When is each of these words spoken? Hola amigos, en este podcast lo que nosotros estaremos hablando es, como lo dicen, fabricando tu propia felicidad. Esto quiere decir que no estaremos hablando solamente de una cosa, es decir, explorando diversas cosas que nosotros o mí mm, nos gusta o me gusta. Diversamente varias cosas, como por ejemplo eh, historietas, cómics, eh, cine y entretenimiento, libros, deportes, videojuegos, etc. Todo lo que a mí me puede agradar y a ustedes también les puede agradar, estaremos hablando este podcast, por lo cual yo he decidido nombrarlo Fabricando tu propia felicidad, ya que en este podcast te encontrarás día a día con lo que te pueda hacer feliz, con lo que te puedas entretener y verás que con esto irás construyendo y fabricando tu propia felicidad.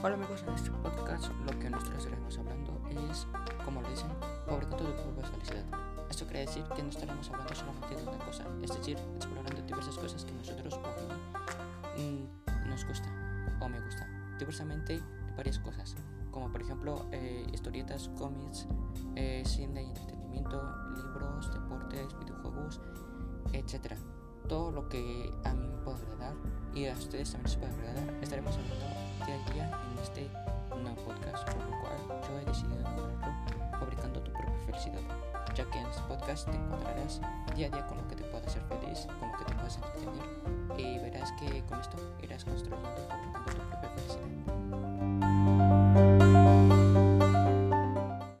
Hola 0.00 0.14
amigos, 0.14 0.44
en 0.46 0.54
este 0.54 0.70
podcast 0.70 1.28
lo 1.44 1.58
que 1.58 1.68
nosotros 1.68 1.98
estaremos 1.98 2.38
hablando 2.38 2.80
es, 3.10 3.26
como 3.64 3.82
lo 3.82 3.90
dicen, 3.90 4.06
fabricando 4.46 4.94
tu 4.94 5.02
propia 5.02 5.24
felicidad. 5.24 5.64
Esto 6.08 6.24
quiere 6.24 6.46
decir 6.46 6.62
que 6.76 6.84
no 6.84 6.90
estaremos 6.90 7.28
hablando 7.28 7.52
solamente 7.52 7.96
de 7.96 8.02
una 8.04 8.24
cosa, 8.24 8.44
es 8.62 8.76
decir, 8.76 8.96
explorando 9.16 9.60
diversas 9.60 9.98
cosas 9.98 10.24
que 10.24 10.30
nosotros 10.30 10.74
o 10.74 11.98
mí 11.98 12.28
mm, 12.46 12.68
nos 12.70 12.84
gusta 12.86 13.08
o 13.60 13.68
me 13.68 13.80
gusta. 13.80 14.06
Diversamente 14.38 15.02
varias 15.36 15.58
cosas, 15.58 15.96
como 16.30 16.52
por 16.52 16.62
ejemplo 16.62 17.06
eh, 17.10 17.44
historietas, 17.52 18.08
cómics, 18.16 18.68
eh, 19.16 19.42
cine 19.44 19.82
y 19.82 19.88
entretenimiento, 19.88 20.62
libros, 20.94 21.52
deportes, 21.52 22.16
videojuegos, 22.20 22.80
etc. 23.52 23.94
Todo 24.48 24.70
lo 24.70 24.88
que 24.88 25.34
a 25.44 25.52
mí 25.54 25.66
me 25.66 25.78
puede 25.78 25.98
agradar 26.02 26.36
y 26.72 26.86
a 26.86 26.92
ustedes 26.92 27.32
también 27.32 27.50
les 27.50 27.56
puede 27.56 27.74
agradar, 27.74 28.14
estaremos 28.22 28.54
hablando 28.54 29.17
este 30.02 30.30
podcast, 31.04 31.48
por 31.50 31.64
lo 31.64 31.80
cual 31.80 32.22
yo 32.28 32.38
he 32.38 32.44
decidido 32.44 32.82
nombrarlo 32.82 33.18
Fabricando 33.78 34.20
tu 34.20 34.32
propia 34.32 34.58
felicidad, 34.66 35.00
ya 35.54 35.64
que 35.70 35.78
en 35.78 35.86
este 35.86 36.02
podcast 36.02 36.48
te 36.48 36.56
encontrarás 36.56 37.20
día 37.54 37.66
a 37.68 37.70
día 37.70 37.86
con 37.86 37.98
lo 37.98 38.08
que 38.08 38.16
te 38.16 38.24
pueda 38.24 38.46
hacer 38.46 38.62
feliz, 38.62 39.06
con 39.18 39.30
lo 39.30 39.38
que 39.38 39.44
te 39.44 39.54
puedas 39.54 39.76
entretener 39.76 40.78
y 40.78 40.98
verás 40.98 41.32
que 41.32 41.62
con 41.64 41.80
esto 41.80 41.96
irás 42.22 42.44
construyendo 42.44 42.88
y 42.88 43.08
fabricando 43.08 43.50
tu 43.50 43.68
propia 43.68 43.78
felicidad. 43.78 43.87